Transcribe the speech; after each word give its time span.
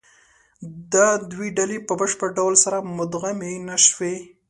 دا 0.93 1.07
دوې 1.31 1.49
ډلې 1.57 1.77
په 1.87 1.93
بشپړ 1.99 2.29
ډول 2.39 2.53
سره 2.63 2.77
مدغمې 2.97 3.53
نهشوې. 3.67 4.15